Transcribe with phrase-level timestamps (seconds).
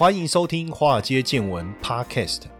[0.00, 2.44] 欢迎收听《华尔街见闻》Podcast。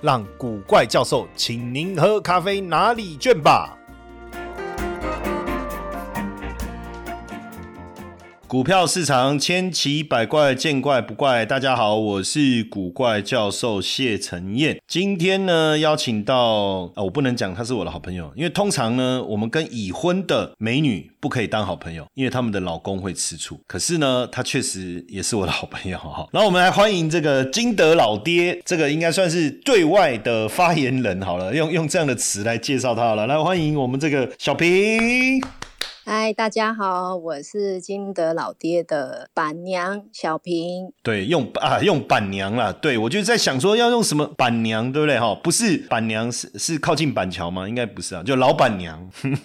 [0.00, 3.77] 让古怪教授请您喝咖啡拿礼券吧。
[8.48, 11.44] 股票市场千奇百怪，见怪不怪。
[11.44, 14.80] 大家好，我是古怪教授谢承彦。
[14.88, 23.60] 今天呢，邀请到啊，我不能讲他是我的好朋友，因为通常呢，我们跟已婚的美女不可以当好朋友，因为他们的老公会吃醋。
[23.66, 26.26] 可是呢，他确实也是我的好朋友哈。
[26.32, 33.26] 然后我们来欢迎这个金德老爹，这个应该算是对外的发言人好了，用用这样的词来介绍他好了。
[33.26, 35.38] 来欢迎我们这个小平。
[36.10, 40.90] 嗨，大家好，我是金德老爹的板娘小平。
[41.02, 42.72] 对，用啊用板娘啦。
[42.80, 45.34] 对我就在想说要用什么板娘，对不对哈？
[45.44, 47.68] 不是板娘是是靠近板桥吗？
[47.68, 48.98] 应该不是啊，就老板娘。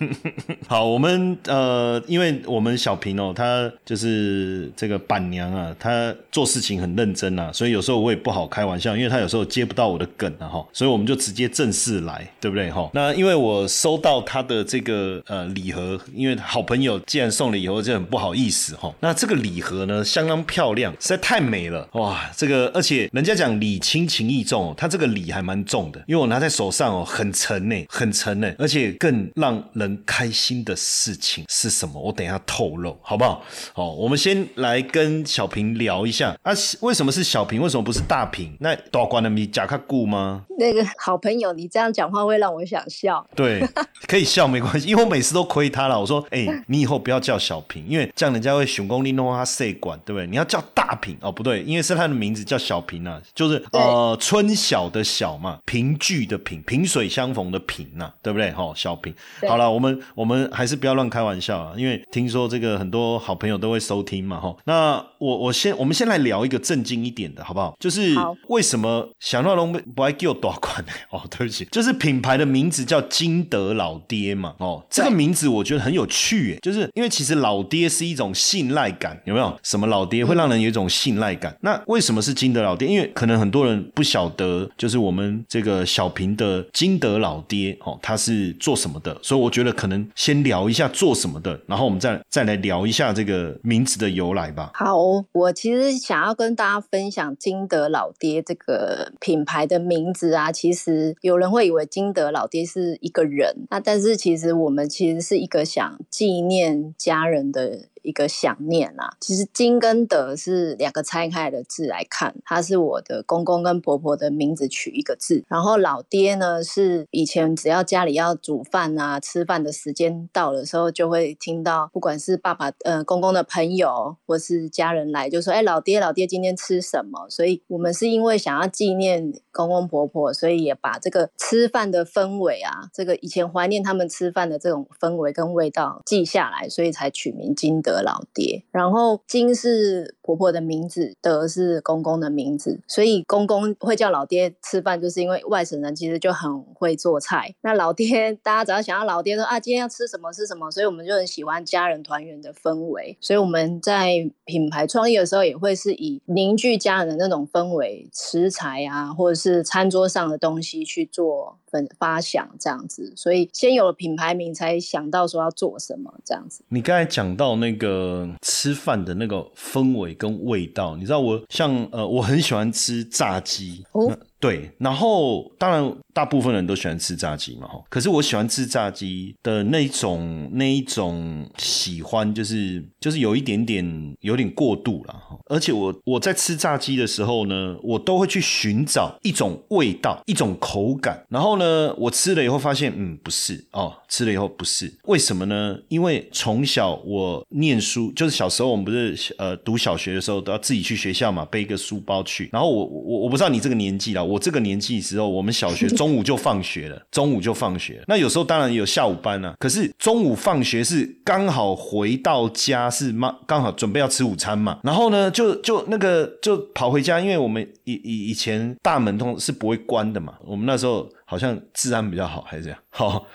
[0.66, 12.90] 好，我们呃，因为我们小平哦，他就是这个板娘啊，他做事情很认真啊，所以有时候我也不好开玩笑，因为他有时候接不到我的梗啊哈，所以我们就直接正式来，对不对哈？
[12.94, 16.38] 那因为我收到他的这个呃礼盒，因为。
[16.54, 22.30] 好朋友既然送了以后就很不好意思哈，那这个礼盒呢相当漂亮，实在太美了哇！
[22.38, 32.00] 这个而且人家讲礼轻情意重，它这个礼还蛮重的，因为我拿在手上哦，很沉呢，很沉呢，而且更让人开心的事情是什么？
[32.00, 33.44] 我等一下透露好不好？
[33.74, 37.60] 好，我们先来跟小平聊一下啊，为什么是小平？
[37.64, 38.56] 为什么不是大平？
[38.60, 40.46] 那大关的米甲克固吗？
[40.60, 43.26] 那个好朋友，你这样讲话会让我想笑。
[43.36, 43.68] 对，
[44.08, 46.00] 可以笑没关系，因为我每次都亏他了。
[46.00, 46.43] 我说，哎。
[46.68, 50.28] 你以后不要叫小平，因为这样人家会熊功利弄他塞管，对不对？
[50.28, 58.52] 你要叫大平哦，不对，因为是他的名字叫小平啊，就是呃春晓的晓嘛，平聚的平，萍水相逢的平呐，对不对？
[58.52, 59.14] 哈，小平。
[59.48, 64.56] 好了，我们我们还是不要乱开玩笑啊，因为听说这个很多好朋友都会收听嘛，哈。
[64.66, 67.76] 那我我先我们先来聊一个正经一点的，好不好？
[67.80, 68.16] 就是
[68.48, 70.92] 为什么想到龙不爱给我多款呢？
[71.10, 76.33] 哦，对不起，就是品牌的名字叫金德老爹嘛，哦，这个名字我觉得很有趣。
[76.62, 79.58] 就是因为其实老爹是一种信赖感，有没有？
[79.62, 81.56] 什么老爹会让人有一种信赖感？
[81.62, 82.88] 那为什么是金德老爹？
[82.88, 89.18] 因为可能很多人不晓得，就是我们这个小平的金德老爹哦，他是做什么的？
[89.22, 94.72] 所以我觉得可能先聊一下做什么的，然后我们再再来聊一下这个名字的由来吧。
[94.74, 94.98] 好，
[95.32, 100.52] 我其实想要跟大家分享金德老爹这个品牌的名字啊。
[100.52, 106.00] 其实有人会以为金德老爹是一个人，那但是其实我们其实是一个想。
[106.14, 107.88] 纪念家人的。
[108.04, 127.30] 一个想念啦，其实金跟德是两个拆开的字来看，它是我的公公跟婆婆的名字取一个字，然后老爹呢是以前只要家里要煮饭啊，吃饭的时间到的时候，就会听到不管是爸爸呃公公的朋友或是家人来，就说哎老爹老爹今天吃什么？
[127.30, 137.93] 所以我们是因为想要纪念公公婆婆，所以也把这个吃饭的氛围啊，这个以前怀念他们吃饭的这种氛围跟味道记下来，所以才取名金德。
[138.02, 147.54] 老爹，然后金是婆婆的名字，德是公公的名字，所以公公会叫老爹吃饭，就是因为外省人其实就很会做菜。
[147.62, 153.18] 那老爹，大家只要想要老爹说啊，今天要吃什么吃什么，所以我们就很喜欢家人团圆的氛围。
[153.20, 161.58] 所以我们在品牌创业的时候，也会是以凝聚家人的那种氛围，食材啊，或者是餐桌上的东西去做。
[161.98, 166.64] 发想这样子，所以先有了品牌名，才想到说要做什么这样子。
[166.70, 174.18] 你刚才讲到那个吃饭的那个氛围跟味道，你知道我像呃，我很喜欢吃炸鸡哦。
[174.44, 177.82] 对，然后当然大部分人都喜欢吃炸鸡嘛，哈。
[177.90, 191.26] 可是我喜欢吃炸鸡的那一种那一种喜欢，就是就是有一点点有点过度了，而且我我在吃炸鸡的时候呢，我都会去寻找一种味道、一种口感。
[191.30, 194.94] 然后呢，我吃了以后发现，嗯，不是哦，吃了以后不是。
[195.06, 195.78] 为什么呢？
[195.88, 202.50] 因为从小我念书，就是小时候我们不是呃读小学的时候都要自己去学校嘛，背一个书包去。
[202.52, 204.33] 然后我我我不知道你这个年纪了。
[204.34, 208.04] 我这个年纪时候，我们小学中午就放学了， 中午就放学。
[208.08, 214.80] 那有时候当然有下午班啊，可是中午放学是刚好回到家，是妈刚好准备要吃午餐嘛。
[214.84, 220.34] 然后呢，就就那个就跑回家，因为我们以以以前大门通是不会关的嘛。
[220.44, 221.08] 我们那时候。
[221.34, 222.78] 好像治安比较好，还是这样。
[222.92, 223.26] 好，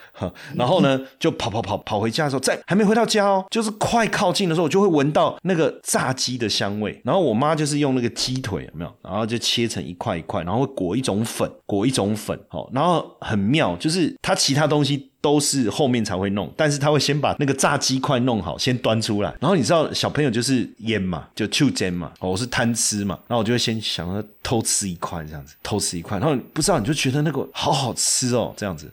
[0.54, 7.00] 然后呢，就跑跑跑跑回家的时候，在还没回到家哦，就是快靠近的时候，我就会闻到那个炸鸡的香味。
[7.04, 8.94] 然后我妈就是用那个鸡腿，有没有？
[9.02, 12.38] 然后就切成一块一块，然后裹一种粉，裹一种粉。
[12.48, 15.07] 好，然后很妙，就是它其他东西。
[15.20, 19.34] 都是后面才会弄，但是他会先把那个炸鸡块弄好，先端出来。
[19.40, 28.90] 然后你知道小朋友就是腌嘛，就就煎嘛，我是贪吃嘛，然后我就会先想要偷吃一块这样子，偷吃一块，然后不知道你就觉得那个好好吃哦，这样子，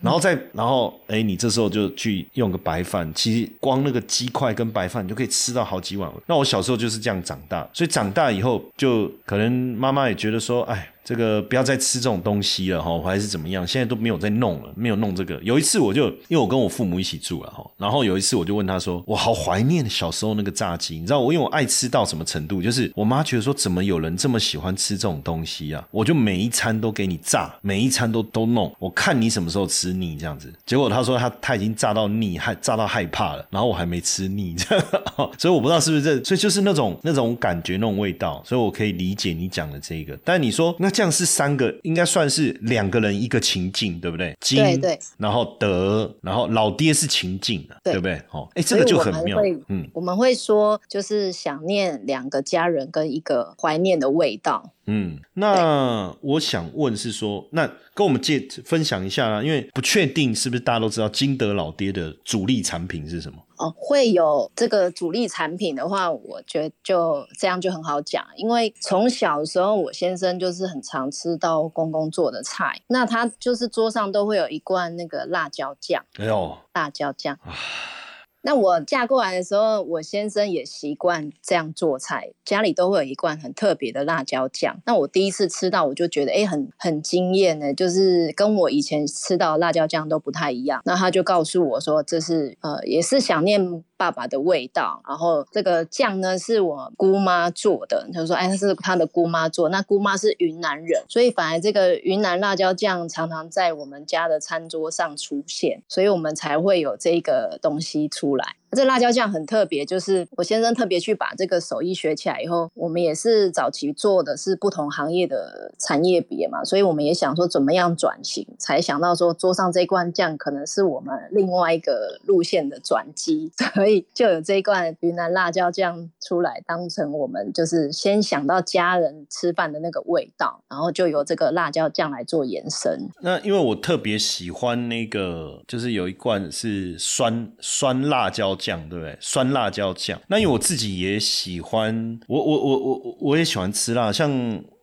[0.00, 6.10] 然后再然后哎，你这时候就去用个白饭，其实光那个鸡块跟白饭你就可以吃到好几碗。
[6.26, 10.90] 那我小时候就是这样长大，所以长大以后就可能妈妈也觉得说，哎。
[11.04, 13.66] 这个不要再吃这种东西了哈，还是怎么样？
[13.66, 15.38] 现在都没有在弄了，没有弄这个。
[15.42, 22.62] 有一次我就因为我跟我父母一起住了哈，然后有一次我就问他说：“我好怀念小时候那个炸鸡，你知道我因为我爱吃到什么程度？
[22.62, 25.86] 就是我妈觉得说怎么有人这么喜欢吃这种东西啊？
[25.90, 30.50] 我就每一餐都给你炸，每一餐都都弄，我看你什么时候吃腻这样子。
[30.64, 34.56] 结果他说他他已经炸到腻，害炸到害怕了，然后我还没吃腻，
[35.36, 40.18] 所以我不知道是不是这，所以就是那种那种感觉那种味道，所以我可以理解你讲的这个。
[40.24, 40.93] 但你说那。
[40.94, 44.34] 这样是三个，应该算是两个人一个情境，对不对？
[44.40, 44.98] 对对。
[45.18, 48.22] 然后德，然后老爹是情境的，对不对？
[48.30, 49.38] 哦，哎，这个就很妙。
[49.68, 54.70] 嗯，我们会说，就是想念两个家人跟一个怀念的味道。
[54.86, 63.38] 嗯，那我想问是说，那跟我们介分享一下啦，因为不确定是不是大家都知道金德老爹的主力产品是什么？
[63.56, 77.38] 哦，会有这个主力产品的话，我觉得就这样就很好讲，因为从小的时候，我先生就是很常吃到公公做的菜，那他就是桌上都会有一罐那个辣椒酱，哎呦，辣椒酱。
[78.44, 84.76] 那我嫁过来的时候，我先生也习惯这样做菜，家里都会有一罐很特别的辣椒酱。
[84.84, 90.82] 那我第一次吃到，我就觉得哎，很很惊艳呢，就是跟我以前吃到辣椒酱都不太一样。
[90.84, 93.82] 那他就告诉我说，这是呃，也是想念。
[93.96, 98.06] 爸爸的味道，然后这个酱呢是我姑妈做的。
[98.12, 133.08] 他说：“哎，他是他的姑妈做，那姑妈是云南人，所以反而这个云南辣椒酱常常在我们家的餐桌上出现，所以我们才会有这个东西出来。”这辣椒酱很特别，就是我先生特别去把这个手艺学起来以后，我们也是早期做的是不同行业的产业别嘛，所以我们也想说怎么样转型，才想到说桌上这罐酱可能是我们另外一个路线的转机， 所以就有这一罐云南辣椒酱出来，当成我们就是先想到家人吃饭的那个味道，然后就由这个辣椒酱来做延伸。
[133.20, 138.56] 那因为我特别喜欢那个，就是有一罐是酸酸辣椒。
[138.64, 139.16] 酱对不对？
[139.20, 140.18] 酸辣椒酱。
[140.28, 144.30] 那因为我自己也喜欢，我我我我我也喜欢吃辣，像。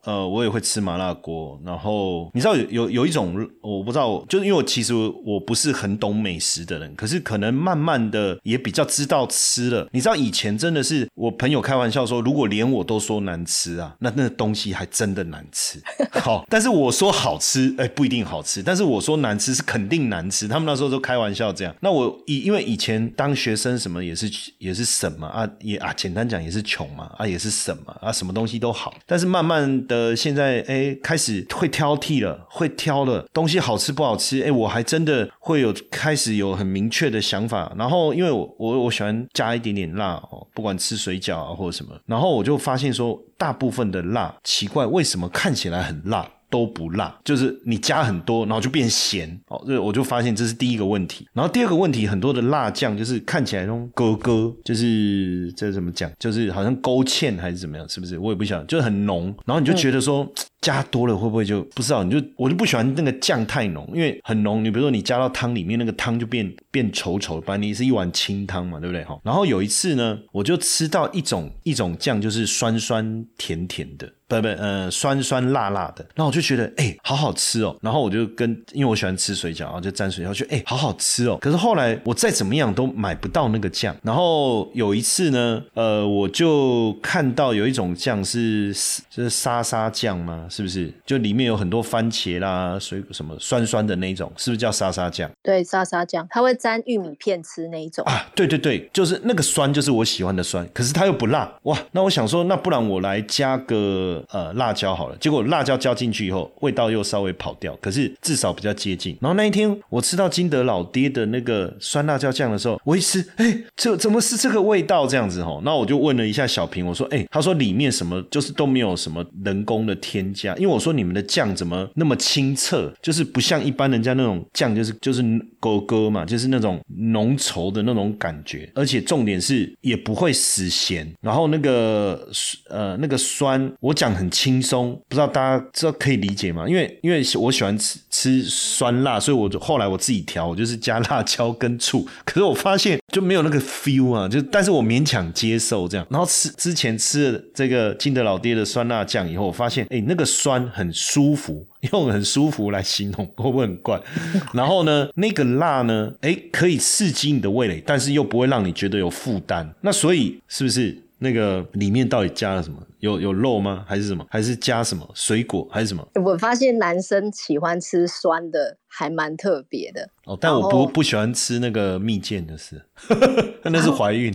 [0.03, 4.93] 呃，我也会吃麻辣锅，然后你知道有有有一种我不知道，就是因为我其实
[5.23, 9.87] 我不是很懂美食的人，可是可能慢慢的也比较知道吃了。
[9.91, 15.79] 你知道以前真的是我朋友开玩笑说，如果连我都说难吃啊， 那那东西还真的难吃。
[16.13, 18.63] 好，但是我说好吃，哎，不一定好吃。
[18.63, 20.47] 但是我说难吃是肯定难吃。
[20.47, 21.75] 他们那时候都开玩笑这样。
[21.79, 29.85] 那我以因为以前当学生什么也是也是省嘛啊也啊简单讲也是穷嘛啊也是省嘛啊什么东西都好，但是慢慢。
[29.91, 37.71] 的现在哎，开始会挑剔了，会挑了东西好吃不好吃哎，我还真的会有开始有很明确的想法。
[37.77, 46.27] 然后因为我我我喜欢加一点点辣哦，不管吃水饺啊或者什么，然后我就发现说，大部分的辣奇怪，为什么看起来很辣？
[46.51, 49.59] 都不辣，就是你加很多，然后就变咸哦。
[49.65, 51.27] 这我就发现这是第一个问题。
[51.33, 58.19] 然后第二个问题，很多的辣酱就是看起来那种咯咯，就是这怎么讲，就是好像勾芡还是怎么样，是不是？
[58.19, 59.33] 我也不想，就是很浓。
[59.45, 60.31] 然后你就觉得说。
[60.61, 62.03] 加多了会不会就不知道？
[62.03, 64.63] 你就我就不喜欢那个酱太浓，因为很浓。
[64.63, 67.41] 你比如说你加到汤里面，那个汤就变变稠稠。
[67.41, 69.03] 本来你是一碗清汤嘛，对不对？
[69.03, 69.19] 哈。
[69.23, 76.05] 然后有一次呢，我就吃到一种一种酱，就是酸酸甜甜的，不不呃酸酸辣辣的。
[76.13, 77.75] 然后我就觉得哎，好好吃哦。
[77.81, 81.39] 然后我就跟因为我喜欢吃水饺，然后就沾水饺，就哎好好吃哦。
[81.41, 83.95] 可是后来我再怎么样都买不到那个酱。
[84.03, 88.71] 然后有一次呢，呃，我就看到有一种酱是
[89.09, 90.47] 就是沙沙酱吗？
[90.51, 90.93] 是不是？
[91.05, 95.31] 就里面有很多番茄啦、水果什么酸酸的那一种，是不是叫沙沙酱？
[95.41, 98.03] 对，沙沙酱，它会沾玉米片吃那一种。
[98.05, 101.77] 啊，对对对，就是那个酸，就是我喜欢的酸，可是它又不辣，哇！
[101.93, 105.15] 那我想说，那不然我来加个呃辣椒好了。
[105.17, 109.17] 结果辣椒加进去以后，味道又稍微跑掉，可是至少比较接近。
[109.21, 115.61] 然后那一天我吃到金德老爹的那个酸辣椒酱的时候，我一吃，哎，这怎么是这个味道这样子哦？
[115.63, 125.23] 那我就问了一下小平，我说，哎，他说里面什么就是都没有什么人工的添加，因为我说你们的酱怎么那么清澈，就是不像一般人家那种酱，就是就是
[125.59, 132.27] 勾勾嘛，就是那种浓稠的那种感觉，而且重点是也不会死咸，然后那个
[132.69, 136.67] 呃那个酸，我讲很轻松，不知道大家知道可以理解吗？
[136.67, 151.65] 因为因为我喜欢吃吃酸辣，所以我后来我自己调，我就是加辣椒跟醋，可是我发现就没有那个 feel 啊，就但是我勉强接受这样，然后吃之前吃了这个金德老爹的酸辣酱以后，我发现哎那个酸很舒服。
[151.91, 153.99] 用很舒服来形容 会不会很怪？
[154.53, 159.67] 然后呢，那个辣呢，哎，可以刺激你的味蕾，但是又不会让你觉得有负担。
[159.81, 162.77] 那所以是不是那个里面到底加了什么？
[162.99, 163.83] 有有肉吗？
[163.87, 164.23] 还是什么？
[164.29, 165.67] 还是加什么水果？
[165.71, 166.07] 还是什么？
[166.23, 170.07] 我发现男生喜欢吃酸的，还蛮特别的。
[170.31, 172.81] 哦，但我不不喜欢吃那个蜜饯的是，
[173.65, 174.33] 那是怀孕。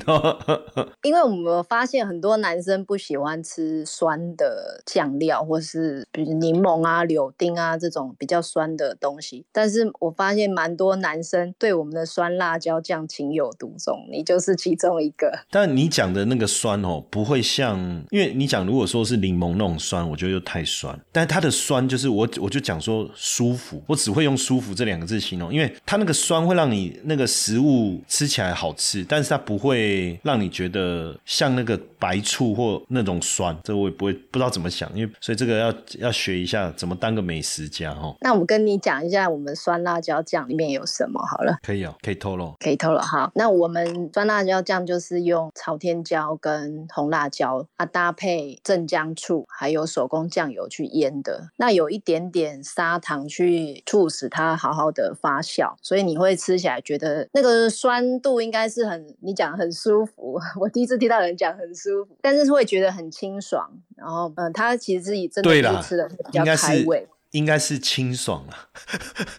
[1.02, 9.46] 因为我们发现很多男生不喜欢吃酸的酱料，或是比如柠檬啊、柳丁啊这种比较酸的东西。
[9.50, 15.32] 但是我发现蛮多男生对我们的酸辣椒酱情有独钟，你就是其中一个。
[15.50, 17.78] 但你讲的那个酸哦，不会像，
[18.10, 18.66] 因为你讲。
[18.66, 20.98] 如果说是柠檬那种酸，我觉得又太酸。
[21.12, 33.56] 但是它的酸就是我我就讲说舒服，我只会用舒服这两个字形容，因为它那个酸会让你那个食物吃起来好吃，但是它不会让你觉得像那个白醋或那种酸。
[33.62, 38.14] 这我也不会不知道怎么想，因为所以这个要要学一下怎么当个美食家哈。
[38.20, 41.56] 那我跟你讲一下，我们酸辣椒酱里面有什么好了。
[41.62, 42.98] 可以哦，可以透露，可以透露。
[42.98, 48.58] 好，那我们酸辣椒酱就是用朝天椒跟红辣椒啊搭配。
[48.64, 60.38] 镇江醋还有手工酱油去腌的，那有一点点砂糖去促使它好好的发酵，所以你会吃起来觉得那个酸度应该是很，你讲很舒服。
[60.60, 63.70] 我第一次听到人讲很舒服，但是会觉得很清爽。
[63.96, 65.50] 然后，嗯，它其实自己真的
[65.82, 67.08] 是吃的比较开胃。
[67.32, 68.56] 应该是清爽了，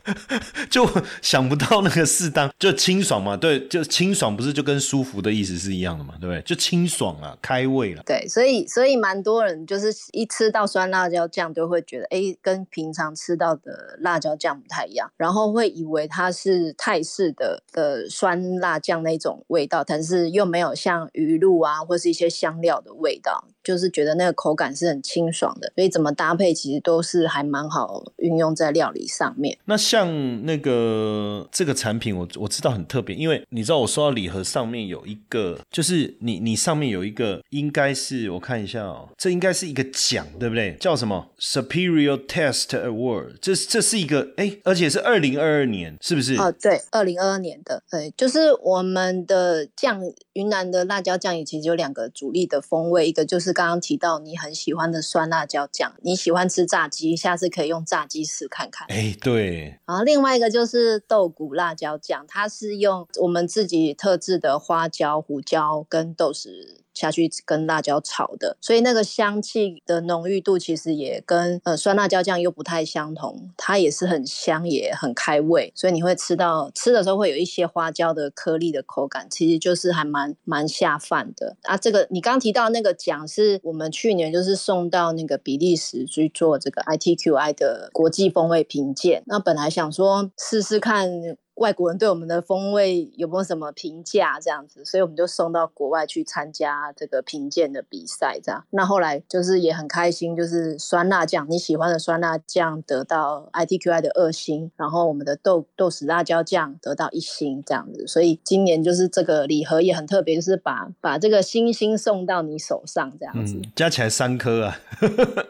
[0.69, 0.87] 就
[1.21, 6.41] 想不到那个适当就清爽嘛，对，就清爽不是就跟舒服的意思是一样的嘛，对不对？
[6.43, 8.03] 就清爽啊，开胃了。
[8.05, 23.47] 对，所以所以蛮多人就是一吃到酸辣椒酱，就会觉得哎，跟平常吃到的辣椒酱不太一样，然后会以为它是泰式的的酸辣酱那种味道，但是又没有像鱼露啊或是一些香料的味道。
[23.67, 29.57] 就是觉得那个口感是很清爽的，所以怎么搭配其实都是还蛮好运用在料理上面。
[29.65, 40.77] 那像那个这个产品，我我知道很特别，因为你知道我收到礼盒上面有一个，就是你你上面有一个，应该是我看一下哦，这应该是一个奖，对不对？
[40.79, 43.33] 叫什么 Superior Test Award？
[43.41, 46.35] 这这是一个哎，而且是二零二二年，是不是？
[46.35, 53.56] 哦，对，二零二二年的，对，就是我们的酱，云南的辣椒酱也其实有两个主力的风味，一个就是。
[53.57, 58.87] 刚刚提到你很喜欢的酸辣椒酱，你喜欢吃炸鸡，下次可以用炸鸡试看看。
[58.87, 59.79] 哎，对。
[59.87, 66.83] 然后另外一个就是豆鼓辣椒酱，它是用我们自己特制的花椒、胡椒跟豆豉。
[66.97, 81.77] 下去跟辣椒炒的，所以那个香气的浓郁度其实也跟呃酸辣椒酱又不太相同，它也是很香也很开胃，所以你会吃到吃的时候会有一些花椒的颗粒的口感，其实就是还蛮蛮下饭的啊。
[81.77, 91.37] 这个你刚提到那个奖是我们去年就是送到那个比利时去做这个 ITQI 的国际风味评鉴，那本来想说试试看。
[91.57, 94.39] 外国人对我们的风味有没有什么评价？
[94.39, 98.39] 这样子，所以我们就送到国外去参加这个评鉴的比赛。
[98.43, 108.05] 这样，那后来就是也很开心，就是酸辣酱你喜欢的酸辣酱得到 ITQI 的二星，然后我们的豆豆豉辣椒酱得到一星，这样子。
[108.05, 114.79] 所以今年就是这个礼盒也很特别，就是把把这个星星送到你手上，这样子，加起来三颗啊，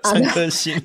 [0.03, 0.81] 三颗星。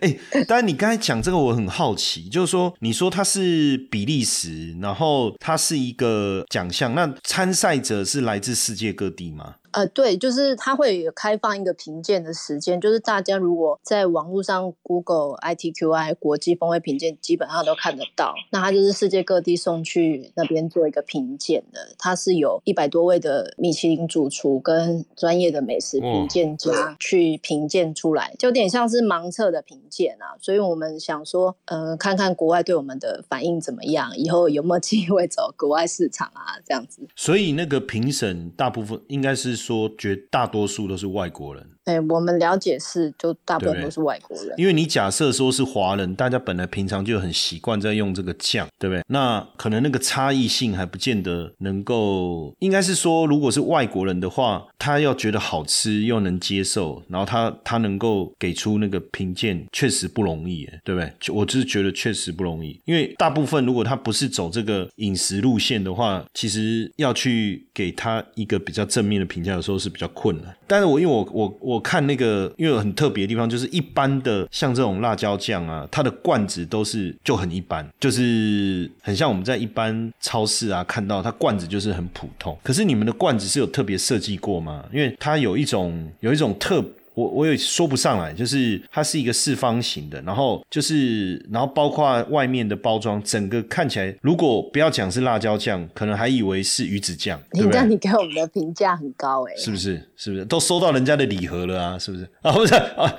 [0.00, 0.16] 哎，
[0.48, 4.61] 当然你刚才讲这个，我很好奇，就是说你说它是比利时。
[4.80, 9.56] 然后它是一个奖项，那参赛者是来自世界各地吗？
[9.72, 18.34] 呃，对，就是它会有开放一个评鉴的时间，就是大家如果在网络上 Google ITQI 国际风味评鉴，基本上都看得到。
[18.50, 30.36] 那它就是世界各地送去那边做一个评鉴的，它是有一百多位的米其林主厨跟专业的美食评鉴家去评鉴出来，就有点像是盲测的评鉴啊。
[30.40, 37.06] 所以我们想说，呃，看看国外对我们的反应怎么样，以后有没有机会走国外市场啊，这样子。
[37.16, 41.64] 所以那个评审大部分应该是说，绝大多数都是外国人。
[41.84, 44.54] 哎，我们了解是，就大部分都是外国人。
[44.56, 49.02] 因为你假设说是华人，大家本来平常就很习惯在用这个酱，对不对？
[49.08, 61.12] 那可能那个差异性还不见得能够，应该是说，如果是外国人的话，他要觉得好吃又能接受，然后他他能够给出那个评鉴，确实不容易，对不对？
[61.34, 70.56] 我就是觉得确实不容易，因为大部分如果他不是走这个饮食路线的话，其实要去给他一个比较正面的评价，有时候是比较困难。
[70.68, 71.71] 但是我因为我我我。
[71.72, 82.56] 我看那个，因为很特别的地方，就是一般的像这种辣椒酱啊，它的罐子都是就很一般，就是很像我们在一般超市啊看到它罐子就是很普通。
[82.62, 84.84] 可是你们的罐子是有特别设计过吗？
[84.92, 86.84] 因为它有一种有一种特。
[87.14, 97.40] 我我也说不上来，就是它是一个四方形的，然后就是然后包括外面的包装，整个看起来，如果不要讲是辣椒酱，可能还以为是鱼子酱。
[97.52, 100.08] 你这样你给我们的评价很高哎，是不是？
[100.16, 101.98] 是不是都收到人家的礼盒了啊？
[101.98, 102.52] 是不是啊？
[102.52, 103.14] 不是啊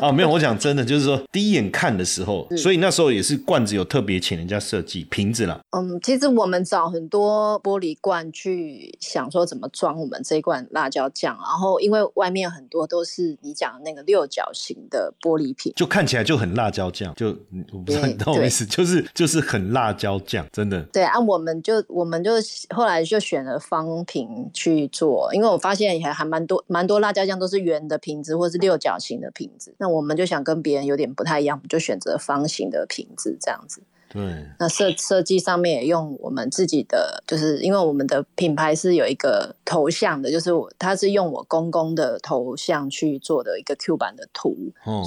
[0.00, 5.60] 啊没有，我讲真的，就是说第一眼看的时候，所以那时候也是罐子有特别请人家设计瓶子啦。
[5.70, 13.35] 嗯，其实我们找很多玻璃罐去想说怎么装我们这一罐辣椒酱，然后因为外面很多都是。
[13.40, 17.28] 你讲那个六角形的玻璃瓶，就看起来就很辣椒酱，就
[17.72, 20.82] 我不知道你懂我意思，就是就是很辣椒酱，真的。
[20.92, 22.32] 对啊，我们就我们就
[22.74, 33.82] 后来就选了方瓶去做，因为我发现还还蛮多蛮多辣椒酱都是圆的瓶子或是六角形的瓶子，那我们就想跟别人有点不太一样，就选择方形的瓶子这样子。
[34.08, 34.22] 对，
[34.58, 44.56] 那设设计上面也用我们自己的，就是因为我们的品牌是有一个头像的，就是我他是用我公公的头像去做的一个 Q 版的图，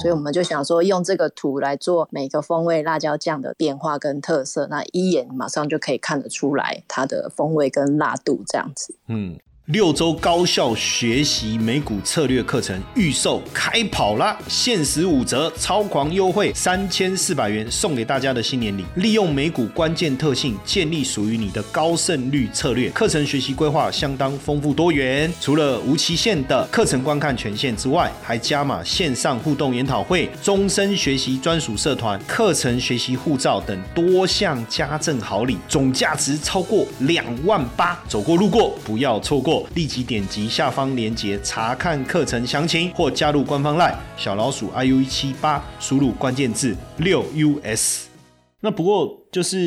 [0.00, 8.94] 所以我们就想说用这个图来做每个风味辣椒酱的变化跟特色，那一眼马上就可以看得出来它的风味跟辣度这样子。
[9.08, 9.38] 嗯。
[9.72, 14.36] 六周高效学习美股策略课程预售开跑啦！
[14.48, 18.84] 限时五折，超狂优惠三千四百元送给大家的新年礼。
[18.96, 22.90] 利用美股关键特性，建立属于你的高胜率策略。
[22.90, 37.96] 课程学习规划相当丰富多元，除了无期限的课程观看权限之外，还加码线上互动研讨会、终身学习专属社团、课程学习护照等多项家政好礼，总价值超过两万八。
[38.08, 39.59] 走过路过，不要错过。
[39.74, 47.24] 立即点击下方链接查看课程详情，或加入官方 LINE 小老鼠 iu 一七八，输入关键字六
[47.64, 48.06] us。
[48.60, 49.19] 那不过。
[49.30, 49.58] 就是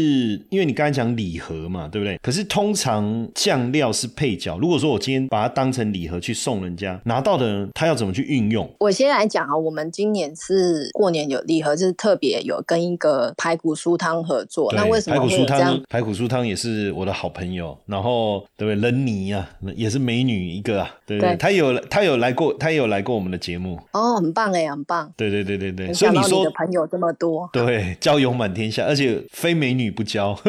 [0.50, 2.18] 因为你刚才讲礼盒嘛，对不对？
[2.22, 4.58] 可是通常酱料是配角。
[4.58, 8.70] 如果说我今天把它当成礼盒去送人家，拿到的人他要怎么去运用？
[8.80, 14.74] 我先来讲啊，我们今年是过年有礼盒，就是特别有跟一个排骨酥汤合作。
[14.74, 15.82] 那为什么排骨酥汤？
[15.90, 18.92] 排骨酥汤也是我的好朋友，然后对不对？
[18.92, 21.38] 人妮啊，也是美女一个啊，对不对？
[21.38, 23.80] 她有她有来过，她有来过我们的节目。
[23.94, 25.10] 哦，很棒哎，很棒。
[25.16, 29.53] 对对对对对，所以你说朋友这么多，对，交友满天下，而且非。
[29.54, 30.38] 美女不交。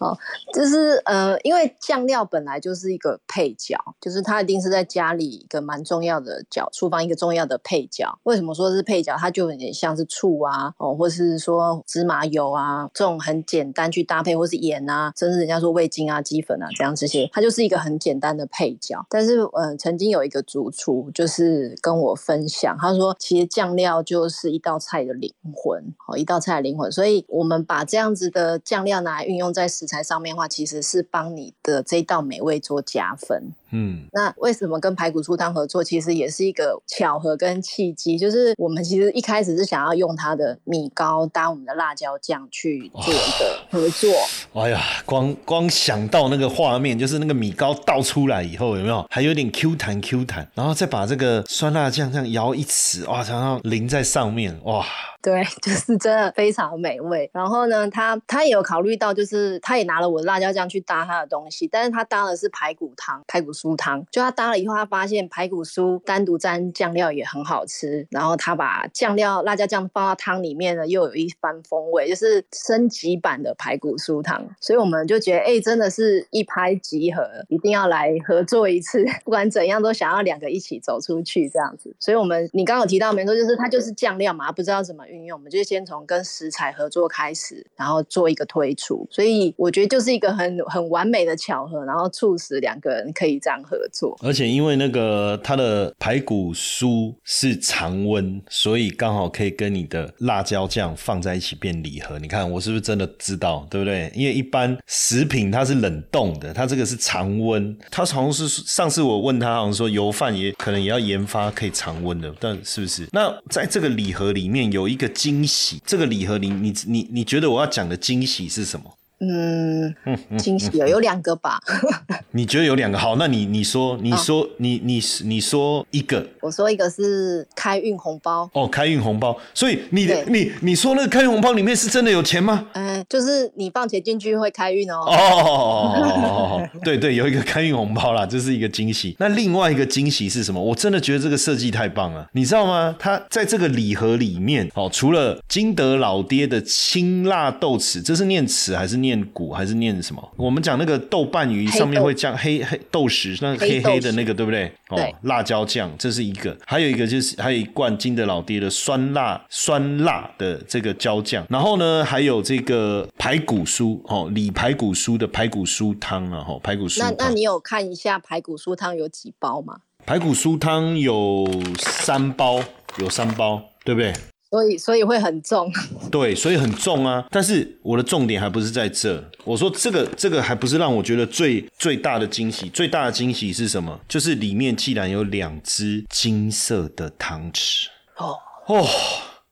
[0.00, 0.18] 哦，
[0.52, 8.18] 就是呃，因为酱料本来就是一个配角，就是它一定是在家里一个蛮重要的角，厨房一个重要的配角。
[8.24, 9.16] 为什么说是配角？
[9.16, 19.06] 它就有点像是醋啊，哦，或是说芝麻油啊，这种很简单去搭配，或是盐啊，甚至人家说味精啊、鸡粉啊这样这些，它就是一个很简单的配角。
[19.08, 26.90] 但是，呃，曾经有一个主厨就是跟我分享，他说其实酱料就是一道菜的灵魂，哦，一道菜的灵魂。
[26.90, 33.52] 所以我们把这这样子的酱料拿来运用在食材上面的话，其实是帮你的这道美味做加分。
[33.74, 35.82] 嗯，那为什么跟排骨酥汤合作？
[35.82, 44.12] 其实也是一个巧合跟契机，就是我们其实一开始是想要用它的米糕搭我们的辣椒酱去做一个合作。
[44.62, 54.86] 哎呀，光光想到那个画面，就是那个米糕倒出来以后，有没有还有点 Q 弹 Q 弹，然后再把这个酸辣酱这样舀一匙，哇，然后淋在上面，哇。
[55.22, 57.30] 对， 就是真的非常美味。
[57.32, 63.74] 然后呢，他他也有考虑到，就是他也拿了我的辣椒酱去搭他的东西，但是他搭的是排骨汤、排骨酥。
[63.76, 64.06] 汤。
[64.10, 74.46] 就他搭了以后，他发现排骨酥单独沾酱料也很好吃，然后他把酱料辣椒酱放到汤里面呢，又有一番风味，就是升级版的排骨酥汤。
[74.60, 81.94] 所以我们就觉得，哎，真的是一拍即合，一定要来合作一次， 不管怎样都想要两个一起走出去这样子。
[81.98, 89.06] 所以我们你刚刚有提到没错，就是它就是酱料嘛，不知道怎么运用，我们就先从跟食材合作开始，然后做一个推出。
[89.10, 94.16] 所以我觉得就是一个很很完美的巧合，然后促使两个人可以这样样合作。
[94.22, 102.18] 而且因为那个它的排骨酥是常温，所以刚好可以跟你的辣椒酱放在一起变礼盒。
[102.18, 104.10] 你看我是不是真的知道，对不对？
[104.14, 107.76] 因为一般食品它是冷冻的，它这个是常温。
[107.90, 113.08] 它好像是上次我问他，好像说油饭也可能也要研发可以常温的，但是不是？
[113.12, 118.98] 那在这个礼盒里面有一个惊喜，这个礼盒里你你你觉得我要讲的惊喜是什么？
[119.20, 119.94] 嗯，
[120.36, 121.58] 惊喜有有两个吧？
[122.32, 123.16] 你觉得有两个好？
[123.16, 129.36] 那你你说你说你你你说一个，我说一个是开运红包哦，开运红包。
[129.54, 132.66] 所以你的你你说那个开运红包里面是真的有钱吗？
[132.72, 135.00] 嗯，就是你放钱进去会开运哦。
[135.06, 139.16] 哦， 对对，有一个开运红包啦，这是一个惊喜。
[139.18, 140.60] 那另外一个惊喜是什么？
[140.60, 142.94] 我真的觉得这个设计太棒了，你知道吗？
[142.98, 149.14] 它在这个礼盒里面哦，除了金德老爹的青辣豆豉，这是念豉还是念？
[149.14, 150.32] 念骨还是念什么？
[150.34, 154.64] 我们讲那个豆瓣鱼上面会加黑黑豆豉，那黑黑的那个对不对？
[154.88, 167.00] 哦，辣椒酱这是一个，还有一个就是还有一罐金德老爹的酸辣酸辣的这个椒酱，然后呢还有这个排骨酥哦，里排骨酥的排骨酥汤啊，哈，排骨酥。
[167.00, 169.80] 那那你有看一下排骨酥汤有几包吗？
[170.06, 171.46] 排骨酥汤有
[171.78, 172.58] 三包，
[172.96, 174.14] 有三包，对不对？
[174.54, 175.72] 所以，所以会很重。
[176.12, 177.24] 对，所以很重啊。
[177.28, 179.22] 但是我的重点还不是在这。
[179.42, 182.68] 我说这个，这个还不是让我觉得最最大的惊喜。
[182.68, 183.98] 最大的惊喜是什么？
[184.08, 187.86] 就是里面既然有两只金色的汤匙。
[188.18, 188.36] 哦
[188.68, 188.86] 哦，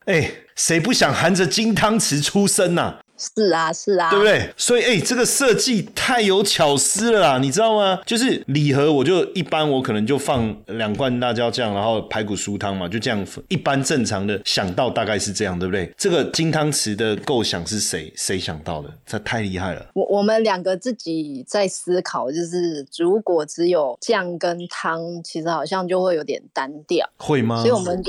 [0.05, 2.99] 哎，谁不想含着金汤匙出生呐？
[3.23, 4.51] 是啊，是啊，对不对？
[4.57, 8.01] 所以，哎，这个设计太有巧思了啦，你知道吗？
[8.05, 13.25] 就是礼盒，我就一般我可能就放两罐辣椒酱，然后排骨酥汤嘛，就这样。
[13.49, 15.93] 一般正常的想到大概是这样，对不对？
[15.97, 18.91] 这个金汤匙的构想是谁谁想到的？
[19.07, 19.87] 这太厉害了。
[19.95, 27.61] 我我们两个自己在思考，就是如果只有酱跟汤，其实好像就会有点单调，会吗？
[27.61, 28.03] 所以我们。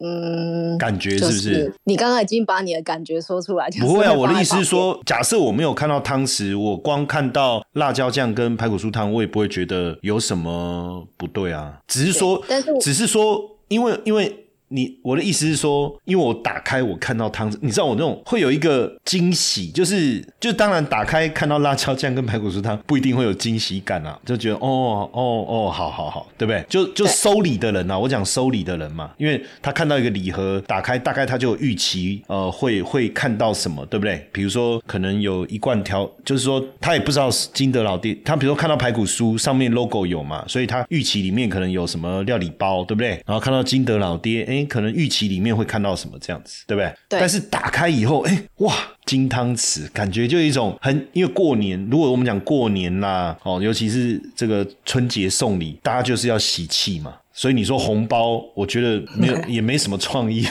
[0.00, 1.72] 嗯，感觉是不是？
[1.84, 3.68] 你刚刚已经把你的感觉说出来。
[3.80, 11.78] 不会啊，我的意思是说，假设我没有看到汤匙，我光看到辣椒酱跟排骨酥汤，我也不会觉得有什么不对啊。
[11.86, 14.44] 只是说，但是只是说，因为因为。
[14.68, 26.62] 你我的意思是说，因为我打开我看到汤，你知道我那种会有一个惊喜，就是就当然打开看到辣椒酱跟排骨酥汤不一定会有惊喜感啊，就觉得哦哦哦，好好好，对不对？
[26.68, 34.28] 就就收礼的人啊，我讲收礼的人嘛，因为他看到一个礼盒打开，大概他就有预期，呃，会会看到什么，对不对？
[34.32, 43.10] 比如说可能有一罐调，就是说他也不知道金德老爹，他比如说看到排骨酥上面 logo 有嘛，所以他预期里面可能有什么料理包，对不对？
[43.24, 44.57] 然后看到金德老爹，哎。
[44.66, 46.92] 可能预期里面会看到什么这样子，对不对？
[47.08, 47.20] 对。
[47.20, 57.14] 但是打开以后，哎，哇，金汤匙，感觉就一种很，因为过年，如果我们讲过年啦，哦，尤其是这个春节送礼，大家就是要喜气嘛。
[57.32, 60.44] 所以你说红包，我觉得没有 也没什么创意，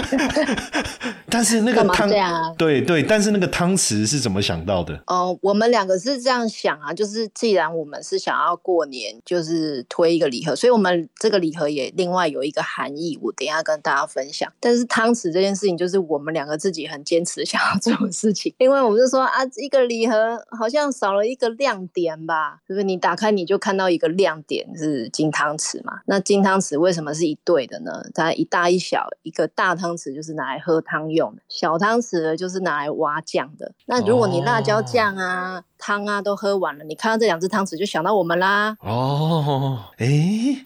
[1.28, 2.08] 但是那个汤，
[2.56, 5.00] 对对，但是那个汤匙是怎么想到的？
[5.06, 14.50] 哦，我们两个是这样想啊，就是既然我们是想要过年，就是推一个礼盒，所以我们这个礼盒也另外有一个含义，我等下跟大家分享。
[14.60, 26.00] 但是汤匙这件事情，就是我们两个自己很坚持想要做的事情， 因为我们就说啊，一个礼盒好像少了一个亮点吧，就是你打开你就看到一个亮点是金汤匙嘛。
[26.06, 28.04] 那金汤匙为什么是一对的呢？
[28.14, 33.72] 它一大一小，一个大汤匙就是拿来喝汤用的，小汤匙呢就是拿来挖酱的。
[33.86, 35.62] 那如果你辣椒酱啊。
[35.78, 38.76] 汤啊都喝完了，你看到这两只汤匙就想到我们啦。
[38.80, 40.08] 哦，哎，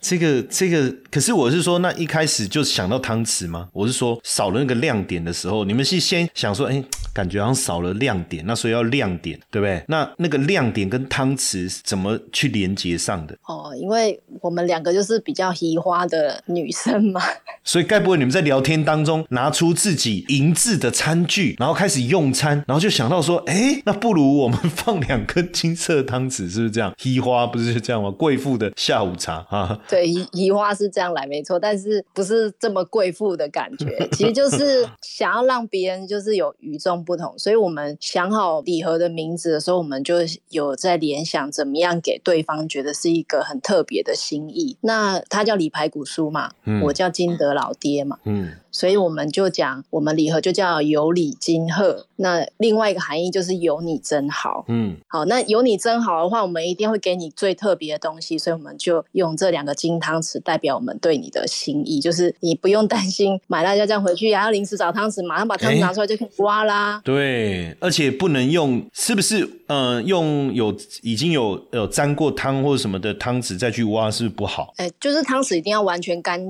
[0.00, 3.68] 这个这个，可是我是说，那一开始就想到汤匙吗？
[3.72, 9.82] 我是说少了那个亮点的时候，你们是先想说，哎，感觉好像少了亮点，那所以要亮点，对不对？
[9.88, 13.36] 那那个亮点跟汤匙怎么去连接上的？
[13.46, 17.20] 哦，因为我们两个就是比较移花的女生嘛，
[17.64, 24.99] 所以该不会你们在聊天当中拿出自己银质的餐具，然后开始用餐，然后就想到说，哎，那不如我们放。
[25.00, 26.94] 放两颗金色汤匙，是不是这样？
[27.02, 28.10] 移花不是就这样吗？
[28.10, 40.16] 贵妇的下午茶啊，对，移移花是这样来没错，但是不是这么贵妇的感觉， 其实就是想要让别人就是有与众不同，所以我们想好礼盒的名字的时候，我们就
[40.50, 44.76] 有在联想怎么样给对方觉得是一个很特别的心意。
[44.82, 46.50] 那他叫李排骨叔嘛，
[46.84, 48.52] 我叫金德老爹嘛，嗯。
[48.72, 52.06] 所以我们就讲，我们礼盒就叫有礼金鹤。
[52.14, 54.64] 那另外一个含义就是有你真好。
[54.68, 58.38] 嗯，好，那有你真好的话，我们一定会给你最特别的东西。
[58.38, 67.00] 所以我们就用这两个金汤匙代表我们对你的心意，就是你不用担心买辣椒酱回去还要临时找汤匙，马上把汤匙拿出来就可以挖啦。
[67.04, 69.48] 对，而且不能用，是不是？
[69.66, 74.74] 嗯，用有已经有有沾过汤或者什么的汤匙再去挖是不是不好。
[74.76, 76.40] 哎，就是汤匙一定要完全干。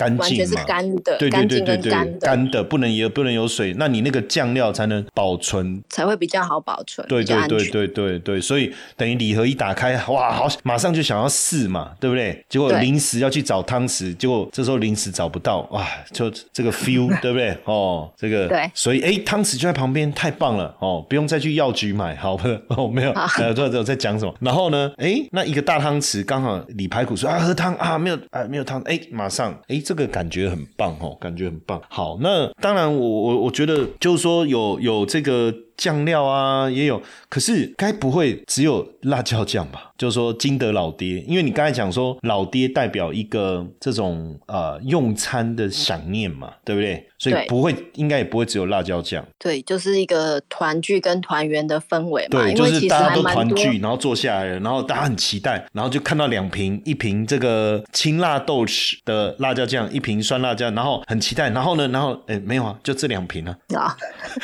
[0.00, 0.64] 干净嘛？
[0.64, 7.06] 干的，对对对对对，干的不能也不能有水，那你那个酱料才能保存，才会比较好保存。
[7.06, 12.42] 对对对对对对，所以等于礼盒一打开，哇，好，马上就想要试嘛，对不对？
[12.48, 17.54] 结果临时要去找汤匙，结果这时候临时找不到，哇，就这个 feel， 对不对？
[17.64, 22.48] 哦，这个对，所以哎，汤匙就在旁边，太棒了哦，不用再去药局买，好不？
[22.74, 24.34] 哦，没有，呃，这这在讲什么？
[24.40, 30.64] 然后呢，哎，那一个大汤匙刚好李排骨说啊，喝汤啊，没有啊，没有汤，哎，马上，哎，这个感觉很。
[30.76, 31.82] 棒哦，感觉很棒。
[31.88, 35.52] 好，那当然，我我我觉得就是说有有这个。
[35.80, 39.90] 酱料啊也有，可是该不会只有辣椒酱吧？
[39.96, 47.06] 就是说金德老爹，因为你刚才讲说老爹代表一个这种呃用餐的想念嘛，对不对？
[47.18, 49.24] 所以不会，应该也不会只有辣椒酱。
[49.38, 52.28] 对，就是一个团聚跟团圆的氛围嘛。
[52.30, 63.54] 对，就是大家都团聚，然后坐下来，然后大家很期待，然后就看到两瓶，一瓶这个清辣豆豉的辣椒酱，一瓶酸辣酱，然后很期待，然后呢，然后哎没有啊，就这两瓶啊。
[63.76, 63.96] 啊，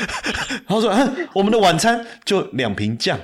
[0.66, 1.10] 然后说啊。
[1.34, 3.18] 我们的晚餐就两瓶酱，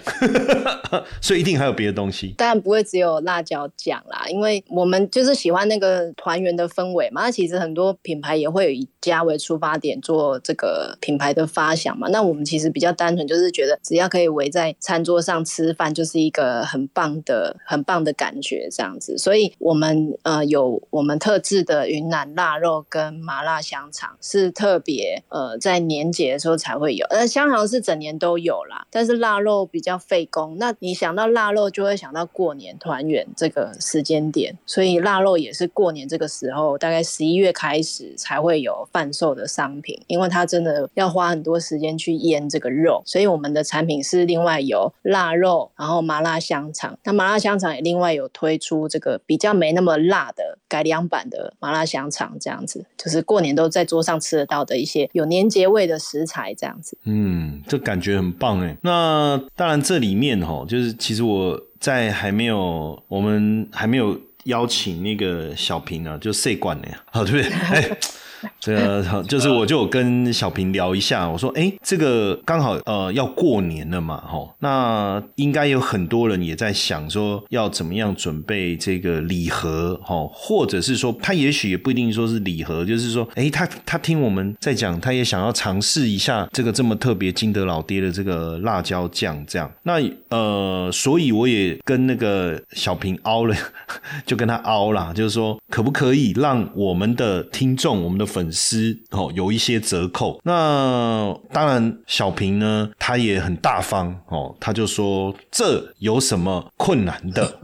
[1.20, 2.34] 所以一定还有别的东西。
[2.36, 7.22] 当然不会只有辣椒酱啦，因为我们就是喜欢那个团圆的氛围嘛。
[7.22, 12.08] 那其实很多品牌也会以家为出发点做这个品牌的发想嘛。
[12.10, 19.16] 那我们其实比较单纯，就是觉得只要可以围在餐桌上吃饭，就是一个很棒的、很棒的感觉这样子。
[19.16, 27.06] 所以我们呃有我们特制的云南腊肉跟麻辣香肠，是特别呃在年节的时候才会有。
[27.06, 27.91] 呃，香肠是整。
[27.92, 30.56] 整年都有啦，但是腊肉比较费工。
[30.58, 46.98] 那你想到腊肉，就会想到过年团圆这个时间点，所以腊肉也是过年这个时候，大概十一月开始才会有贩售的商品，因为它真的要花很多时间去腌这个肉，所以我们的产品是另外有腊肉，然后麻辣香肠。
[47.04, 56.96] 那麻辣香肠也另外有推出这个比较没那么辣的改良版的麻辣香肠，这样子就是过年都在桌上吃得到的一些有年节味的食材，这样子。
[57.04, 57.82] 嗯，这。
[57.82, 67.52] 感觉很棒哎，那当然这里面哈，就是其实我在还没有我们还没有邀请那个小平啊，就 C 管的呀，好对不对？
[67.74, 67.98] 哎。
[68.60, 93.56] 这个就是，我就跟小平聊一下，我说，哎，这个刚好呃要过年了嘛，哈，那应该有很多人也在想说，要怎么样准备这个礼盒，哈，或者是说，他也许也不一定说是礼盒，就是说，哎，他他听我们在讲，他也想要尝试一下这个这么特别金德老爹的这个辣椒酱，这样，那呃，所以我也跟那个小平凹了，
[94.26, 100.40] 就跟他凹了，就是说，可不可以让我们的听众，我们的粉丝哦，有一些折扣。
[100.44, 107.60] 那当然，小平呢，他也很大方哦，他就说这有什么困难的？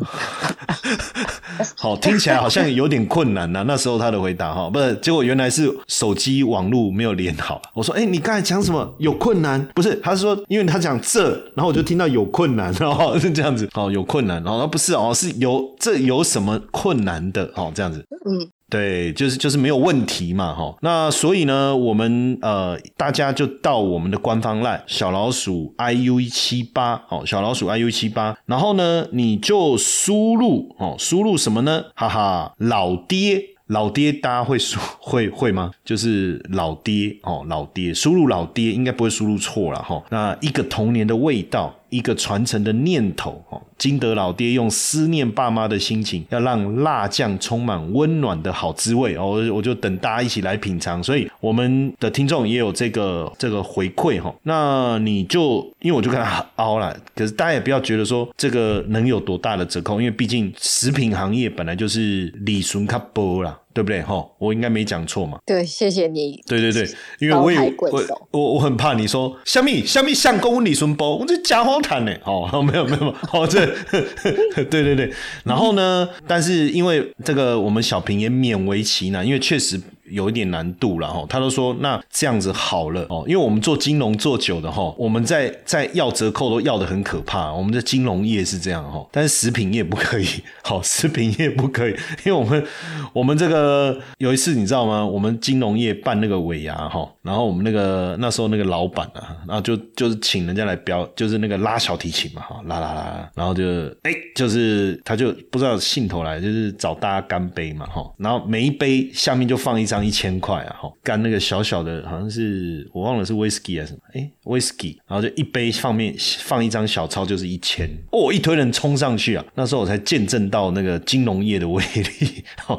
[1.76, 3.64] 好，听起来好像有点困难呐。
[3.66, 7.60] 那时候他的回答哈，不是，结果原来是手机网络没有连好。
[7.74, 8.94] 我说，哎，你刚才讲什么？
[8.98, 9.64] 有困难？
[9.74, 17.50] 不是，他说，因为他讲这，然后我就听到有困难，然后 是这样子，哦，有困难，然后不是哦，是有这有什么困难的？
[17.56, 18.57] 哦，这样子，嗯。
[18.70, 20.76] 对，就是就是没有问题嘛，哈。
[20.82, 31.84] 那所以呢，我们呃，大家就到我们的官方赖小老鼠 i u 一七八，哦，小老鼠 i u 一七八，然后呢，你就输入哦，输入什么呢？
[31.94, 35.70] 哈哈，老爹，老爹，大家会输会会吗？
[35.82, 40.02] 就是老爹哦，老爹，输入老爹应该不会输入错了哈。
[40.10, 41.74] 那一个童年的味道。
[41.90, 51.02] 一个传承的念头哦，金德老爹用思念爸妈的心情，要让辣酱充满温暖的好滋味哦，我就等大家一起来品尝。
[51.02, 54.34] 所以我们的听众也有这个这个回馈哈。
[54.42, 63.58] 那你就因为我就跟他凹了，可是大家也不要觉得说这个能有多大的折扣，因为毕竟食品行业本来就是礼俗卡波啦。
[63.78, 64.02] 对不对？
[64.02, 65.38] 哈，我应该没讲错嘛。
[65.46, 66.42] 对，谢谢你。
[66.48, 66.84] 对对对，
[67.20, 72.12] 因为我也我我我很怕你说虾米虾米相公李顺波，我这假荒谈呢。
[72.24, 73.64] 哦，没 有没有， 哦这
[74.64, 75.12] 对对对。
[75.44, 79.80] 然后呢，但是因为这个，我们小平也勉为其难，因为确实。
[80.10, 90.26] 有一点难度了哈，他都说那这样子好了哦，因为我们做金融做久的哈，我们在在要折扣都要的很可怕，我们的金融业是这样哈，但是食品业不可以，
[90.64, 91.92] 好，食品业不可以，
[92.24, 92.64] 因为我们
[93.12, 95.04] 我们这个有一次你知道吗？
[95.04, 103.62] 我们金融业办那个尾牙哈，然后我们那个那时候那个老板啊，然后就就是请人家来标，就是那个拉小提琴嘛哈，拉拉拉，然后就
[104.04, 109.97] 哎，就是他就不知道兴头来，就是找大家干杯嘛哈，然后每一杯下面就放一张。
[110.04, 122.78] 一千块啊，哈，干那个小小的，好像是我忘了是威士忌还是什么，哎，威士忌，然后就一杯放面放一张小钞就是一千，哦，一堆人冲上去啊，那时候我才见证到那个金融业的威力，哈，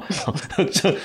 [0.71, 0.95] 这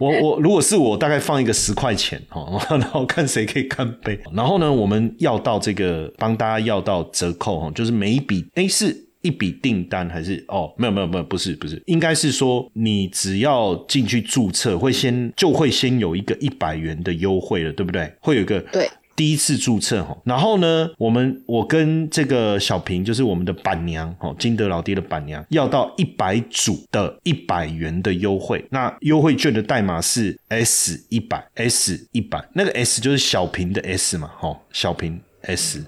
[0.00, 9.04] 我我如果是我，大概放一个十块钱，哈，然后看谁可以干杯，然后呢，我们要到这个帮大家要到折扣，哈，就是每一笔，哎是。
[9.24, 10.44] 一笔订单还是？
[10.46, 18.14] 哦，没有没有没有，不是不是，应该是说你只要进去注册，会先就会先有一个一百元的优惠了，对不对？
[18.20, 18.88] 会有一个对。
[19.16, 35.84] 第一次注册哈，然后呢，我们我跟这个小平就是我们的板娘哦，金德老爹的板娘要到一百组的一百元的优惠，那优惠券的代码是 S 一百 S 一百，那个 S 就是小平的 S 嘛，哦，小平 S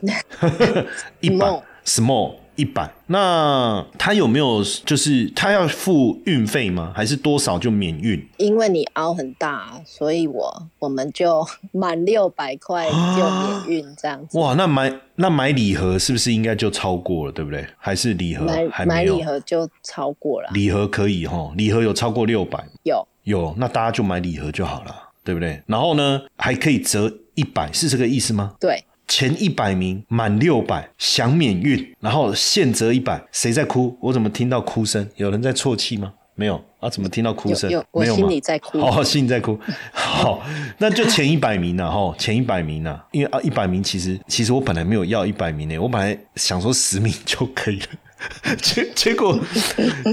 [1.21, 1.61] 一百。
[1.85, 2.46] Small。
[2.57, 6.93] 一百，那他有没有就是他要付运费吗？
[6.95, 8.27] 还是多少就免运？
[8.39, 14.39] 因为你凹很大，所以我我们就满六百块就免运这样子。
[14.39, 17.67] 哇，那买那买礼盒是不是应该就超过了，对不对？
[17.79, 20.49] 还是礼盒还买礼盒就超过了？
[20.53, 25.63] 礼盒可以哈，礼盒有超过六百，有有，那大家就买礼盒就好了，对不对？
[25.67, 28.55] 然后呢，还可以折一百，是这个意思吗？
[28.59, 28.83] 对。
[29.09, 33.23] 前一百名满六百享免运，然后现折一百。
[33.33, 33.97] 谁在哭？
[34.01, 35.09] 我怎么听到哭声？
[35.17, 36.13] 有人在啜泣吗？
[36.35, 36.91] 没有啊？
[36.91, 37.71] 怎么听到哭声？
[37.71, 38.79] 有，我心里在哭。
[38.79, 39.59] 哦，心里在哭。
[39.93, 40.43] 好，
[40.79, 42.15] 那就前一百名 了哈。
[42.19, 43.01] 前一百名呢？
[43.13, 47.87] 因为啊，一百名其实其实我本来没有要一百名呢，我本来想说十名就可以了。
[48.61, 49.39] 结结果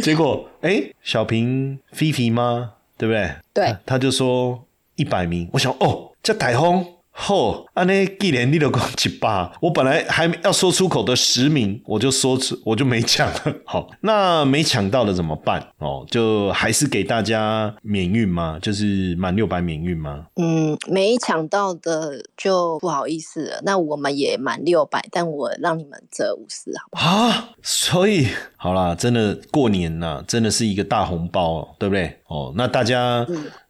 [0.02, 2.74] 结果哎，小平菲菲吗？
[2.98, 3.32] 对不对？
[3.54, 4.64] 对，他就说
[4.96, 5.50] 一百名。
[5.52, 6.86] 我想哦，叫台风。
[7.16, 13.32] 吼，安尼既然你都讲一百，我本来还要说出口的十名，我就说出我就没抢。
[13.66, 15.66] 好，那没抢到的怎么办？
[15.78, 18.58] 哦，就还是给大家免运吗？
[18.60, 20.26] 就是满六百免运吗？
[20.38, 23.62] 嗯，没抢到的就不好意思了。
[23.64, 27.28] 那我们也满六百，但我让你们折五十，好不好？
[27.28, 32.18] 啊，所以好啦，真的过年呐，真的是一个大红包，对不对？
[32.28, 33.24] 哦，那大家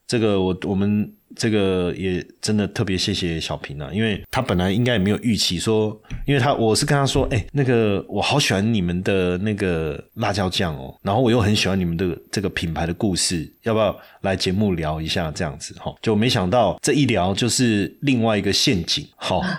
[0.07, 1.13] 这个我我们。
[1.35, 15.93] 这个也真的特别谢谢小平啊，因为他本来应该也没有预期说，因为他我是跟他说，哎，那个我好喜欢你们的那个辣椒酱哦，然后我又很喜欢你们的这个品牌的故事，要不要来节目聊一下这样子哈？
[16.01, 19.39] 就没想到这一聊就是另外一个陷阱，好，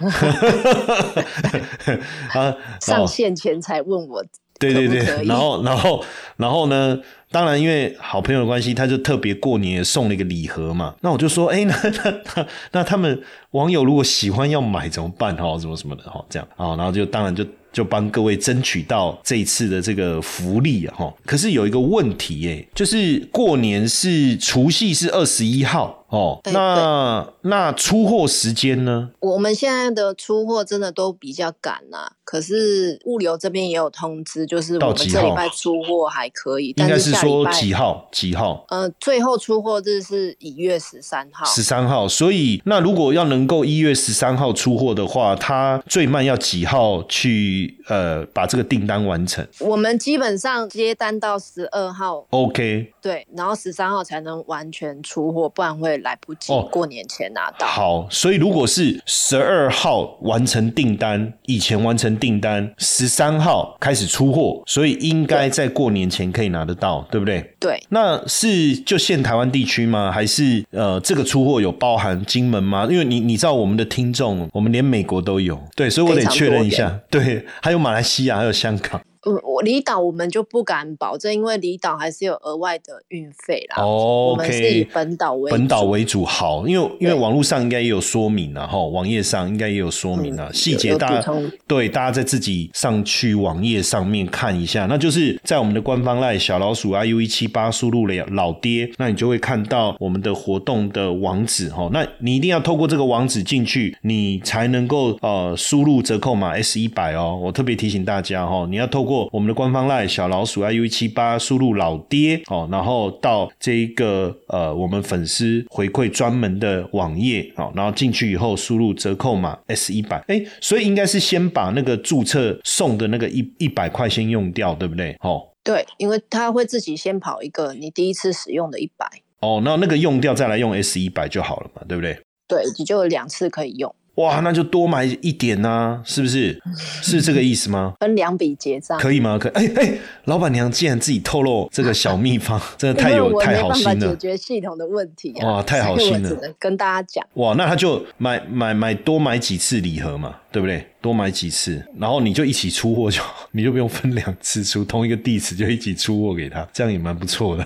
[2.35, 4.25] 啊，上线前才问我，
[4.59, 6.05] 对对对，然后然后
[6.37, 7.01] 然后呢？
[7.35, 10.95] 当然，因为好朋友的关系，他就特别过年送了一个礼盒嘛。
[11.01, 13.21] 那我就说，哎，那 那那那他们
[13.51, 15.35] 网友如果喜欢要买怎么办？
[15.37, 21.15] 哈，什么什么的哈，这样啊，然后就当然就就帮各位争取到这一次的这个福利啊，哈。
[21.27, 26.03] 可是有一个问题，哎，就是过年是除夕是二十一号。
[26.15, 29.11] 哦，那那出货时间呢？
[29.19, 36.73] 我们现在的出货真的都比较赶呐，可是物流这边也有通知，就是我们这礼拜出货还可以。
[36.77, 38.09] 应该是说几号？
[38.13, 38.65] 几号？
[38.69, 41.45] 呃，最后出货日是一月十三号。
[41.47, 49.45] 十三号，所以那如果要能够一月十三号出货的话，它最慢要几号去呃把这个订单完成？
[49.61, 52.93] 我们基本上接单到十二号，OK。
[53.01, 55.95] 对，然后十三号才能完全出货，不然会。
[56.05, 57.67] 来不及过年前拿到。
[57.67, 67.49] 好，所以如果是十二号完成订单，以前完成订单，十三号开始出货，所以应该在过年前可以拿得到，对不对？
[67.61, 67.81] 对。
[67.91, 70.11] 那是就限台湾地区吗？
[70.11, 72.89] 还是呃，这个出货有包含金门吗？
[72.91, 76.99] 因为你你知道我们的听众，我们连美国都有，对，所以我得确认一下。
[77.09, 79.01] 对，还有马来西亚，还有香港。
[79.45, 83.83] 我离岛我们就不敢保证，因为离岛还是有额外的运费啦。
[83.83, 91.33] 哦我们是以本岛为本岛为主好，因为因为网络上应该也有说明了，哈，网页上应该也有说明啊，嗯有有细节大家
[91.67, 125.17] 对大家在自己上去网页上面看一下，那就是在我们的官方赖小老鼠 iu 一七八输入了老爹，那你就会看到我们的活动的网址哈，那你一定要透过这个网址进去，你才能够呃输入折扣码 S 一百哦，我特别提醒大家哈，你要透过我们的官方赖小老鼠 iu 一七八输入老爹哦，然后到这一个呃我们粉丝回馈专门的网页哦，然后进去以后输入折扣码 S 一百，哎，所以应该是先把那个注册送的那个一一百块先用掉，对不对？
[125.21, 129.07] 哦对，因为他会自己先跑一个你第一次使用的一百，
[129.41, 132.21] 哦，那那个用掉再来用 S 一百就好了嘛，对不对？
[132.47, 136.57] 对，你就有两次可以用，哇，那就多买一点呐、是不是？
[137.03, 137.95] 是这个意思吗？
[138.01, 138.99] 分两笔结账。
[138.99, 139.37] 可以吗？
[139.41, 139.93] 可哎哎，
[140.27, 144.17] 老板娘竟然自己透露这个小秘方， 真的太有太好心了解。
[144.17, 145.55] 决系统的问题啊！
[145.55, 150.87] 哇太好心了跟大家讲，哇，那他就买买买多买几次礼盒嘛，对不对？
[151.05, 153.21] 多买几次，然后你就一起出货就，
[153.53, 157.65] 你就不用分两次出，同一个地址就一起出货给他，这样也蛮不错的。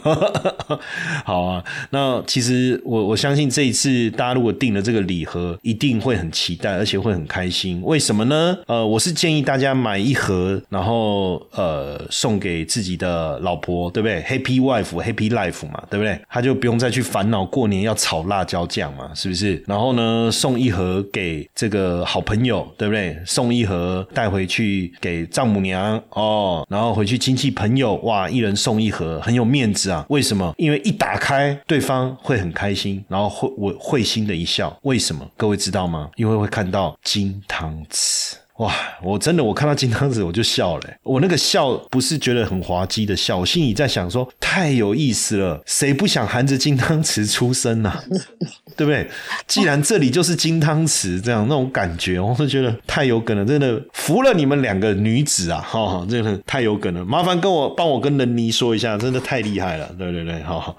[1.24, 7.80] 好啊，那其实我我相信这一次大家如果订了这个礼盒，一定会很期待，而且会很开心。
[7.84, 8.58] 为什么呢？
[8.66, 16.20] 呃，我是建议大家买一盒，然后呃送给自己的老婆，对不对？Happy wife, happy life 嘛，对不对？
[16.28, 19.62] 他就不用再去烦恼过年要炒辣椒酱嘛，是不是？
[19.68, 23.16] 然后呢，送一盒给这个好朋友，对不对？
[23.28, 30.06] 送一盒带回去给丈母娘哦，然后回去亲戚朋友，哇，一人送一盒，很有面子啊。
[30.08, 30.54] 为什么？
[30.56, 34.74] 因为一打开，对方会很开心，然后会我会心的一笑。
[34.82, 35.30] 为什么？
[35.36, 36.08] 各位知道吗？
[36.16, 38.32] 因为会看到金汤匙。
[38.58, 38.72] 哇！
[39.02, 47.92] 我真的我看到金汤匙我就笑了欸、我那个笑不是觉得很滑稽的笑，我心里在想说太有意思了，谁不想含着金汤匙出生呢、
[48.76, 49.08] 对不对？
[49.46, 55.64] 既然这里就是金汤匙，这样那种感觉，我就觉得太有梗了，真的服了你们两个女子啊！
[55.64, 60.76] 哈、真的太有梗了，麻烦跟我帮我跟人妮说一下，真的太厉害了，对对对，好好。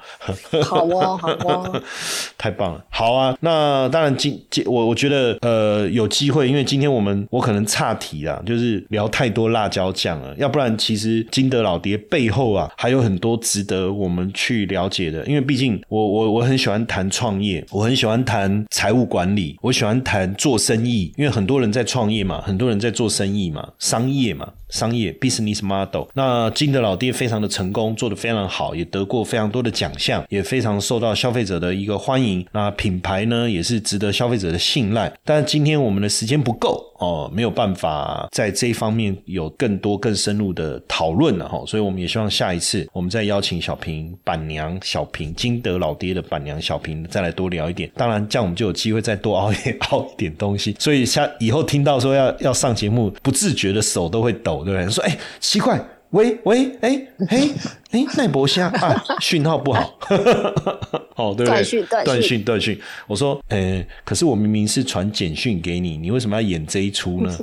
[0.63, 1.82] 好哦，好哦，
[2.38, 3.34] 太棒了，好啊！
[3.39, 26.07] 那当然今今我我觉得呃有机会，因为今天我们我可能岔题啦，就是聊太多辣椒酱了，要不然其实金德老爹背后啊还有很多值得我们去了解的，因为毕竟我我我很喜欢谈创业，我很喜欢谈财务管理，我喜欢谈做生意，因为很多人在创业嘛，很多人在做生意嘛，商业嘛，商业 business model。
[26.13, 32.45] 那金德老爹非常的成功，做得非常好，也得过非常多的奖项，也非常受到消费者的一个欢迎。
[32.51, 35.11] 那品牌呢，也是值得消费者的信赖。
[35.24, 41.61] 但今天我们的时间不够哦，没有办法在这一方面有更多更深入的讨论了哈。
[41.65, 47.89] 所以我们也希望下一次我们再邀请小平板娘小平金德老爹的板娘小平再来多聊一点。
[47.95, 50.76] 当然，这样我们就有机会再多熬一点 熬一点东西。
[50.80, 54.89] 所以下以后听到说要要上节目，不自觉的手都会抖，对不对？
[54.89, 55.80] 说哎、奇怪。
[56.12, 57.51] 喂喂，哎嘿
[57.91, 59.97] 哎，奈博虾 啊，讯号不好，
[61.15, 61.45] 哦，对不对？
[61.45, 62.79] 断讯断讯断讯。
[63.07, 67.35] 我说，哎，可是我明明是传简讯给你，你为什么要演这一出呢？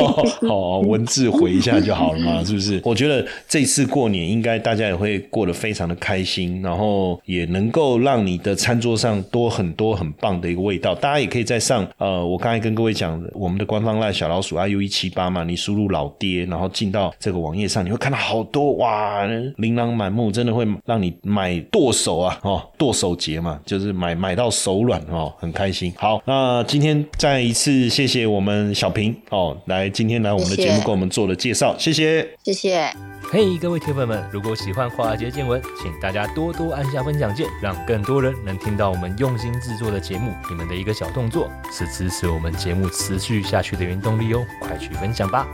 [0.48, 2.78] 哦，文字回一下就好了嘛，是不是？
[2.84, 10.94] 我觉得这次过年应该大家也会过得非常的开心，然后也能够让你的餐桌上多很多很棒的一个味道。
[10.94, 19.24] 大家也可以在上，呃，我刚才跟各位讲的，我们的官方赖小老鼠 iu 一七八嘛，你输入老爹，然后进到这个网页上，你会看到好多哇，
[19.56, 25.92] 琳琅满目，真的会让你买剁手啊，哦，剁手节嘛，就是买买到手软哦，很开心。
[25.96, 32.28] 好，那今天再一次谢谢我们小平哦，来今天来我们的节目给我们做了介绍，谢谢。
[32.42, 32.92] 谢谢。
[33.30, 40.32] 嘿各位铁粉们，如果喜欢华尔街见闻，请大家多多按下分享键，让更多人能听到我们用心制作的节目。
[40.48, 45.48] 你们的一个小动作，是支持我们节目持续下去的原动力哦，快去分享吧！